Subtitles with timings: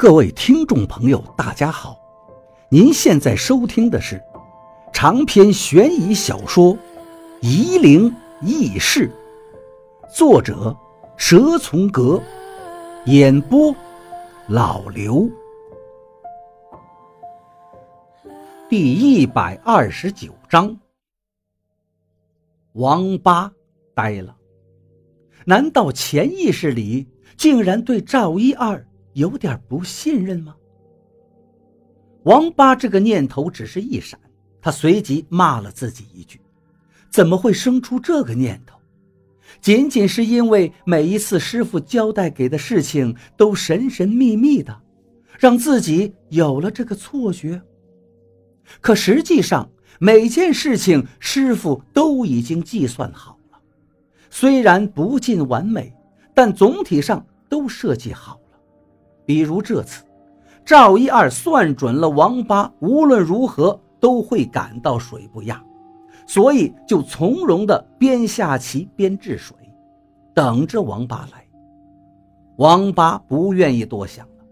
[0.00, 1.94] 各位听众朋友，大家好！
[2.70, 4.18] 您现在收听的是
[4.94, 6.74] 长篇悬疑小说
[7.42, 8.10] 《夷陵
[8.40, 9.12] 轶事》，
[10.16, 10.74] 作者
[11.18, 12.18] 蛇从阁，
[13.04, 13.76] 演播
[14.48, 15.28] 老刘。
[18.70, 20.74] 第一百二十九章，
[22.72, 23.52] 王八
[23.94, 24.34] 呆了。
[25.44, 27.06] 难道潜意识里
[27.36, 28.82] 竟然对赵一二？
[29.14, 30.54] 有点不信任吗？
[32.24, 34.20] 王八这个念头只是一闪，
[34.60, 36.40] 他随即骂了自己一句
[37.10, 38.78] ：“怎么会生出这个念头？
[39.60, 44.80] 仅仅是因为每一次师傅交代给的事情都神神秘秘的，
[45.38, 47.60] 让自己有了这个错觉。
[48.80, 49.68] 可实际上，
[49.98, 53.58] 每件事情师傅都已经计算好了，
[54.30, 55.92] 虽然不尽完美，
[56.34, 58.38] 但总体上都设计好。”
[59.30, 60.02] 比如这次，
[60.64, 65.64] 赵一二算准了王八无论如何都会赶到水不压，
[66.26, 69.56] 所以就从容的边下棋边治水，
[70.34, 71.46] 等着王八来。
[72.56, 74.44] 王八不愿意多想了，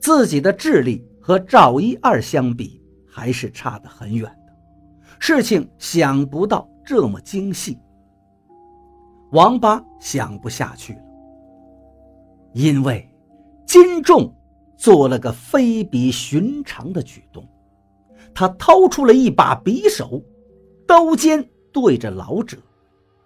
[0.00, 4.52] 自己的智力和赵一二相比还是差得很远的，
[5.20, 7.78] 事情想不到这么精细。
[9.30, 11.00] 王八想不下去了，
[12.54, 13.08] 因为。
[13.66, 14.32] 金仲
[14.78, 17.46] 做了个非比寻常的举动，
[18.32, 20.22] 他掏出了一把匕首，
[20.86, 22.56] 刀尖对着老者，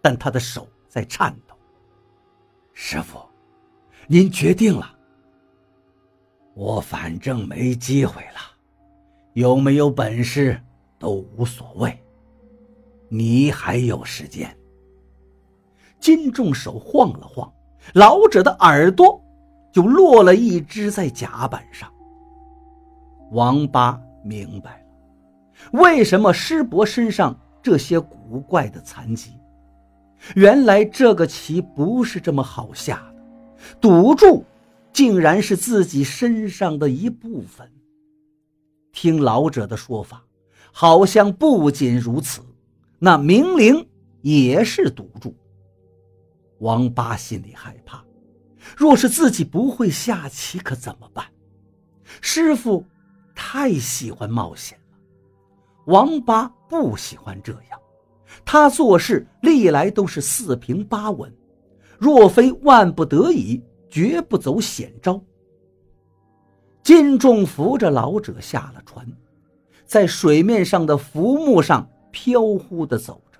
[0.00, 1.54] 但他的手在颤抖。
[2.72, 3.18] 师傅，
[4.06, 4.96] 您决定了？
[6.54, 8.40] 我反正没机会了，
[9.34, 10.60] 有没有本事
[10.98, 11.96] 都无所谓。
[13.08, 14.56] 你还有时间。
[16.00, 17.52] 金仲手晃了晃，
[17.92, 19.22] 老者的耳朵。
[19.72, 21.90] 就落了一只在甲板上。
[23.32, 29.32] 王八明白了，为什么师伯身上这些古怪的残疾。
[30.34, 33.22] 原来这个棋不是这么好下的，
[33.80, 34.44] 赌注
[34.92, 37.70] 竟然是自己身上的一部分。
[38.92, 40.24] 听老者的说法，
[40.72, 42.42] 好像不仅如此，
[42.98, 43.88] 那明灵
[44.20, 45.34] 也是赌注。
[46.58, 48.04] 王八心里害怕。
[48.76, 51.26] 若是自己不会下棋，可怎么办？
[52.20, 52.84] 师傅
[53.34, 54.98] 太喜欢冒险了，
[55.86, 57.80] 王八不喜欢这样。
[58.44, 61.32] 他做事历来都是四平八稳，
[61.98, 65.20] 若非万不得已，绝不走险招。
[66.82, 69.06] 金仲扶着老者下了船，
[69.84, 73.38] 在水面上的浮木上飘忽地走着，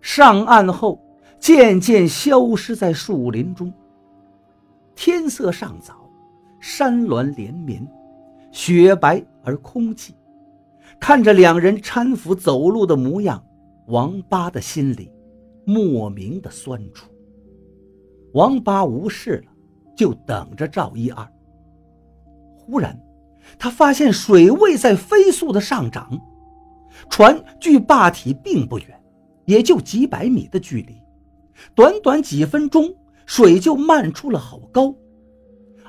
[0.00, 1.02] 上岸后
[1.38, 3.72] 渐渐消失在树林中。
[5.00, 6.10] 天色尚早，
[6.58, 7.86] 山峦连绵，
[8.50, 10.10] 雪白而空寂。
[10.98, 13.40] 看着两人搀扶走路的模样，
[13.86, 15.08] 王八的心里
[15.64, 17.08] 莫名的酸楚。
[18.32, 19.52] 王八无事了，
[19.94, 21.24] 就等着赵一二。
[22.56, 23.00] 忽然，
[23.56, 26.10] 他发现水位在飞速的上涨，
[27.08, 29.00] 船距坝体并不远，
[29.44, 31.00] 也就几百米的距离。
[31.76, 32.92] 短短几分钟。
[33.28, 34.92] 水就漫出了好高，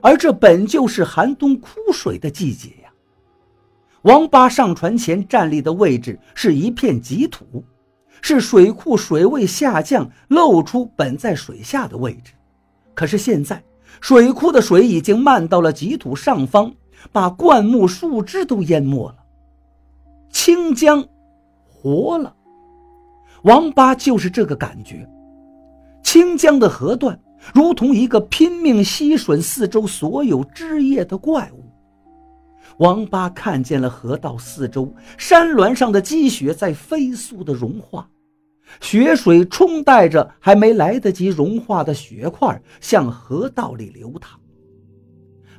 [0.01, 2.91] 而这本就是寒冬枯水的季节呀。
[4.01, 7.63] 王八上船前站立的位置是一片积土，
[8.21, 12.33] 是水库水位下降露出本在水下的位置。
[12.93, 13.63] 可是现在
[14.01, 16.73] 水库的水已经漫到了积土上方，
[17.13, 19.15] 把灌木树枝都淹没了。
[20.29, 21.07] 清江
[21.65, 22.35] 活了，
[23.43, 25.09] 王八就是这个感觉。
[26.03, 27.17] 清江的河段。
[27.53, 31.65] 如同一个拼命吸吮四周所有枝叶的怪物，
[32.77, 38.09] 王八看见了河道四周山峦上的积雪在飞速的融化，
[38.81, 44.39] 雪水冲带着还没来得及融化的雪块向河道里流淌。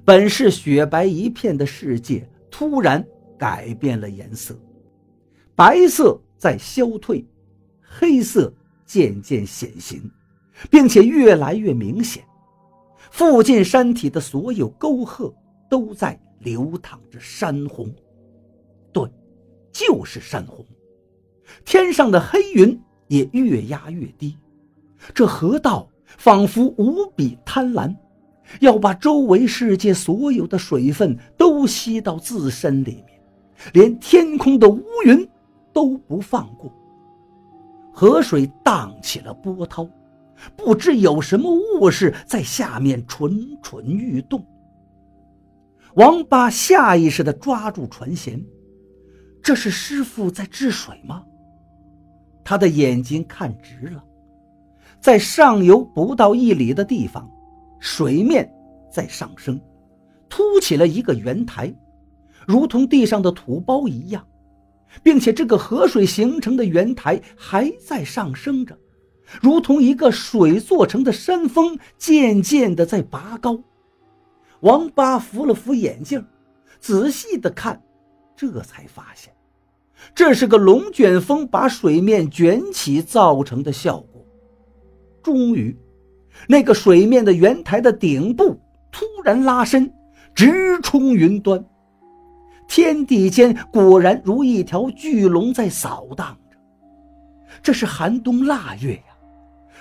[0.05, 3.05] 本是雪白一片的世界突然
[3.38, 4.55] 改变了颜色，
[5.55, 7.25] 白色在消退，
[7.81, 8.53] 黑色
[8.87, 10.11] 渐渐显形。
[10.69, 12.23] 并且越来越明显，
[13.11, 15.33] 附近山体的所有沟壑
[15.71, 17.91] 都在流淌着山洪。
[18.93, 19.09] 对，
[19.73, 20.65] 就是山洪。
[21.65, 24.37] 天上的黑云也越压越低，
[25.15, 27.95] 这河道仿佛无比贪婪，
[28.61, 33.21] 要把周围世界所有的水分都吸到自身里面，
[33.73, 35.29] 连天空的乌云
[35.73, 36.73] 都不放过。
[37.93, 39.89] 河水荡起了波涛。
[40.56, 44.44] 不知有什么物事在下面蠢蠢欲动。
[45.94, 48.42] 王八下意识地抓住船舷，
[49.42, 51.25] 这是师傅在治水吗？
[52.44, 54.02] 他的眼睛看直了，
[55.00, 57.31] 在上游不到一里的地方，
[57.81, 58.50] 水面
[58.90, 59.60] 在上升，
[60.28, 61.72] 凸起了一个圆台，
[62.46, 64.26] 如同地上的土包一样，
[65.02, 68.76] 并且这个河水形成的圆台还在上升着，
[69.41, 73.61] 如同一个水做成的山峰，渐渐地在拔高。
[74.61, 76.25] 王八扶了扶眼镜，
[76.81, 77.81] 仔细的看，
[78.37, 79.32] 这才发现，
[80.15, 84.27] 这是个龙卷风把水面卷起造成的效果。
[85.23, 85.76] 终于，
[86.49, 88.59] 那个水面的圆台的顶部
[88.91, 89.93] 突然拉伸，
[90.35, 91.65] 直冲云端。
[92.67, 96.56] 天地间果然如一条巨龙在扫荡着。
[97.62, 99.03] 这是寒冬腊月，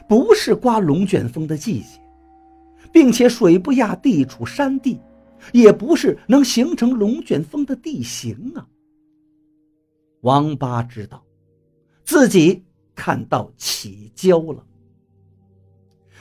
[0.08, 2.00] 不是刮龙卷风的季节。
[2.92, 5.00] 并且水不压地处山地，
[5.54, 8.68] 也不是能形成龙卷风的地形啊。
[10.22, 11.24] 王八知道，
[12.04, 12.66] 自己
[12.96, 14.66] 看到起礁了。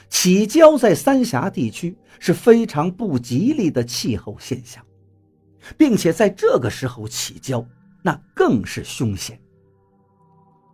[0.09, 4.83] 起礁在三峡地区是非常不吉利的气候现象，
[5.77, 7.65] 并且在这个时候起礁，
[8.03, 9.39] 那更是凶险。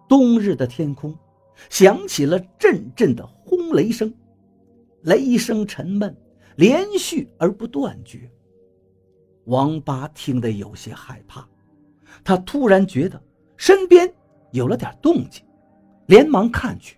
[0.07, 1.17] 冬日的天空
[1.69, 4.13] 响起了阵阵的轰雷声。
[5.01, 6.15] 雷声沉闷，
[6.55, 8.29] 连续而不断绝。
[9.45, 11.47] 王八听得有些害怕，
[12.23, 13.21] 他突然觉得
[13.57, 14.11] 身边
[14.51, 15.45] 有了点动静，
[16.07, 16.97] 连忙看去，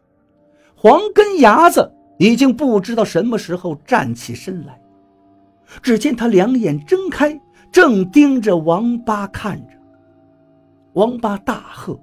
[0.76, 4.82] 黄根牙子已经不知道什么时候站起身来。
[5.82, 7.38] 只见他两眼睁开，
[7.70, 9.74] 正盯着王八看着。
[10.94, 12.00] 王八大喝，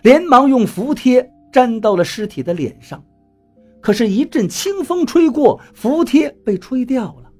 [0.00, 3.02] 连忙用符贴粘到了尸体的脸上。
[3.80, 7.30] 可是，一阵清风吹过，符贴被吹掉了。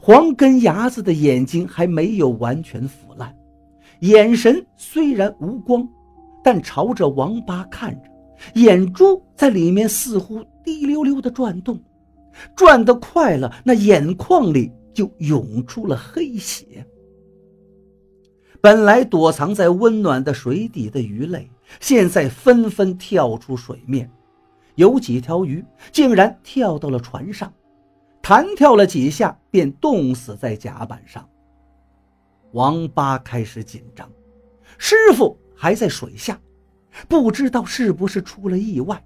[0.00, 3.34] 黄根牙子的眼睛还没有完全腐烂，
[4.00, 5.86] 眼神虽然无光，
[6.42, 8.10] 但朝着王八看着，
[8.60, 11.78] 眼珠在里面似乎滴溜溜的转动，
[12.56, 16.86] 转得快了，那眼眶里就涌出了黑血。
[18.64, 21.50] 本来躲藏在温暖的水底的鱼类，
[21.80, 24.10] 现在纷纷跳出水面。
[24.76, 25.62] 有几条鱼
[25.92, 27.52] 竟然跳到了船上，
[28.22, 31.28] 弹跳了几下，便冻死在甲板上。
[32.52, 34.10] 王八开始紧张，
[34.78, 36.40] 师傅还在水下，
[37.06, 39.04] 不知道是不是出了意外。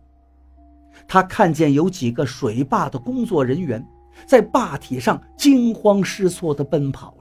[1.09, 3.85] 他看见有几个水坝的工作人员
[4.25, 7.18] 在坝体上惊慌失措地奔跑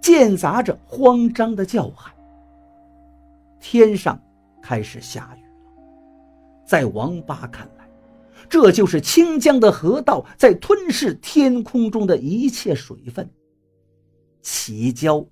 [0.00, 2.12] 间杂着慌张的叫喊。
[3.60, 4.20] 天上
[4.62, 5.48] 开始下雨了。
[6.66, 7.88] 在王八看来，
[8.48, 13.28] 这就是清江的河道在吞噬天空中的一切水分。
[14.42, 15.26] 起礁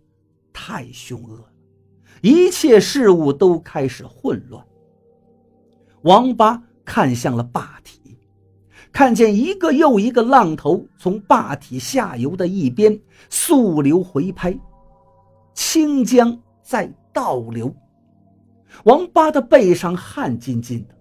[0.53, 1.53] 太凶恶了，
[2.21, 4.67] 一切事物都开始混乱。
[6.03, 8.06] 王八看向了坝体，
[8.97, 12.99] 看见一个又一个浪头从坝体下游的一边
[13.29, 14.59] 溯流回拍，
[15.53, 17.71] 清江在倒流。
[18.85, 20.95] 王八的背上汗津津的。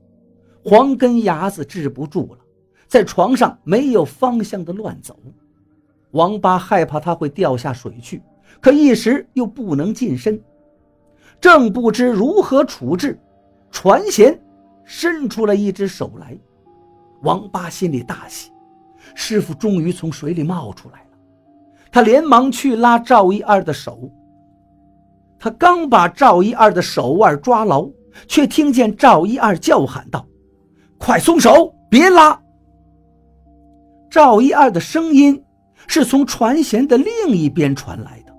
[0.62, 2.40] 黄根牙子治不住了，
[2.86, 5.18] 在床上没有方向的乱走。
[6.12, 8.22] 王八害怕他会掉下水去，
[8.60, 10.38] 可一时又不能近身，
[11.40, 13.18] 正不知如何处置。
[13.72, 14.38] 船舷
[14.84, 16.38] 伸出了一只手来，
[17.22, 18.52] 王八心里大喜，
[19.14, 21.06] 师傅终于从水里冒出来了。
[21.92, 24.12] 他连忙去拉赵一二的手。
[25.40, 27.90] 他刚把赵一二的手腕抓牢，
[28.28, 30.26] 却听见赵一二叫喊道。
[30.98, 32.42] 快松手，别拉！
[34.10, 35.44] 赵一二的声音
[35.88, 38.34] 是从船舷的另一边传来的。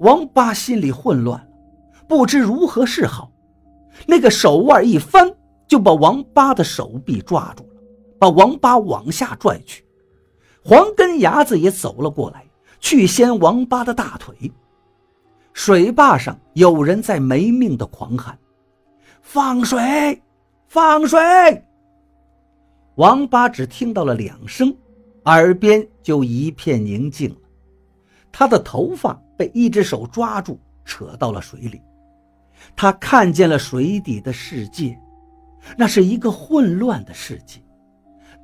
[0.00, 1.46] 王八心里混乱了，
[2.06, 3.30] 不知如何是好。
[4.06, 5.32] 那个手腕一翻，
[5.74, 7.82] 就把王八的手臂抓住了，
[8.16, 9.84] 把王八往下拽去。
[10.62, 12.46] 黄根牙子也走了过来，
[12.78, 14.52] 去掀王八的大腿。
[15.52, 18.38] 水坝上有人在没命的狂喊
[19.20, 20.22] ：“放水！”
[20.70, 21.18] 放水！
[22.94, 24.72] 王八只听到了两声，
[25.24, 27.36] 耳边就一片宁静了。
[28.30, 31.82] 他的头发被一只手抓住，扯到了水里。
[32.76, 34.96] 他看见了水底的世界，
[35.76, 37.60] 那是一个混乱的世界，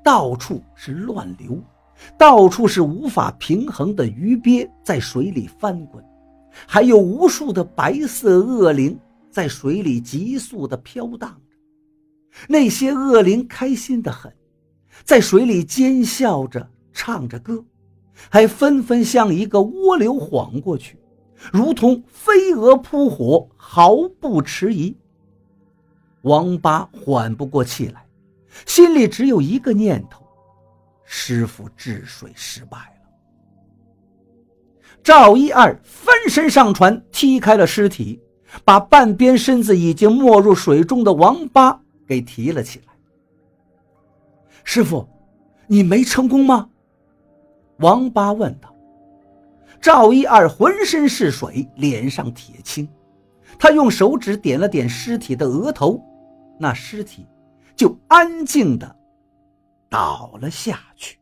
[0.02, 1.62] 到处是乱流，
[2.18, 6.04] 到处是无法平衡的鱼鳖在水里翻滚，
[6.66, 8.98] 还有无数的白色恶灵
[9.30, 11.40] 在水里急速的飘荡。
[12.48, 14.32] 那些恶灵开心的很，
[15.04, 17.64] 在水里尖笑着唱着歌，
[18.30, 20.98] 还纷纷向一个涡流晃过去，
[21.52, 24.96] 如同飞蛾扑火，毫不迟疑。
[26.22, 28.06] 王八缓不过气来，
[28.66, 30.22] 心里只有一个念头：
[31.04, 33.10] 师傅治水失败了。
[35.02, 38.20] 赵一二翻身上船，踢开了尸体，
[38.64, 42.92] 把半边身子已经没入水中的王八给提了起来。
[44.62, 45.08] 师傅，
[45.66, 46.68] 你没成功吗？
[47.78, 48.74] 王八问道。
[49.80, 52.86] 赵一二浑身是水，脸上铁青，
[53.58, 55.98] 他用手指点了点尸体的额头。
[56.60, 57.26] 那尸体
[57.74, 58.94] 就安静的
[59.88, 61.19] 倒了下去。